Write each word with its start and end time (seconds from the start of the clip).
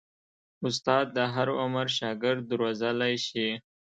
استاد 0.65 1.05
د 1.17 1.17
هر 1.33 1.47
عمر 1.61 1.87
شاګرد 1.97 2.45
روزلی 2.61 3.15
شي. 3.27 3.49